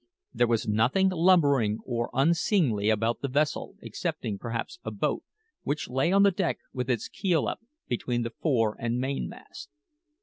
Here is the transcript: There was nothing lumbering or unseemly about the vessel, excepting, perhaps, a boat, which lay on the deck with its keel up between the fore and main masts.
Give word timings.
There 0.33 0.47
was 0.47 0.67
nothing 0.67 1.09
lumbering 1.09 1.77
or 1.85 2.09
unseemly 2.11 2.89
about 2.89 3.21
the 3.21 3.27
vessel, 3.27 3.75
excepting, 3.83 4.39
perhaps, 4.39 4.79
a 4.83 4.89
boat, 4.89 5.21
which 5.61 5.87
lay 5.91 6.11
on 6.11 6.23
the 6.23 6.31
deck 6.31 6.57
with 6.73 6.89
its 6.89 7.07
keel 7.07 7.47
up 7.47 7.59
between 7.87 8.23
the 8.23 8.31
fore 8.41 8.75
and 8.79 8.97
main 8.97 9.29
masts. 9.29 9.69